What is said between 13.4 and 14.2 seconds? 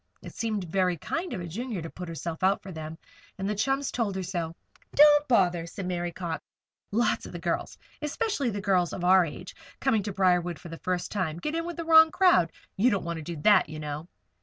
that, you know."